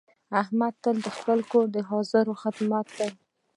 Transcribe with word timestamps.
احمد 0.41 0.73
تل 0.83 0.95
د 1.05 1.07
خپل 1.17 1.39
کور 1.51 1.67
حاضر 1.89 2.25
خدمت 2.41 2.87
دی. 2.97 3.09